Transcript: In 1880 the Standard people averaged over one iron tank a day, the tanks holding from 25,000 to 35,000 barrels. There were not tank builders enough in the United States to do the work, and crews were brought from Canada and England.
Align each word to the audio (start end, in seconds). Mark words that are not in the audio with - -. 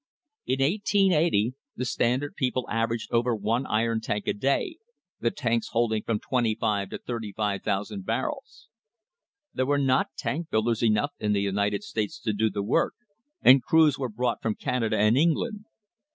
In 0.47 0.61
1880 0.63 1.53
the 1.75 1.85
Standard 1.85 2.35
people 2.35 2.67
averaged 2.67 3.09
over 3.11 3.35
one 3.35 3.67
iron 3.67 4.01
tank 4.01 4.25
a 4.27 4.33
day, 4.33 4.77
the 5.19 5.29
tanks 5.29 5.67
holding 5.73 6.01
from 6.01 6.19
25,000 6.19 6.89
to 6.89 6.97
35,000 7.05 8.03
barrels. 8.03 8.67
There 9.53 9.67
were 9.67 9.77
not 9.77 10.07
tank 10.17 10.49
builders 10.49 10.81
enough 10.81 11.11
in 11.19 11.33
the 11.33 11.41
United 11.41 11.83
States 11.83 12.19
to 12.21 12.33
do 12.33 12.49
the 12.49 12.63
work, 12.63 12.95
and 13.43 13.61
crews 13.61 13.99
were 13.99 14.09
brought 14.09 14.41
from 14.41 14.55
Canada 14.55 14.97
and 14.97 15.15
England. 15.15 15.65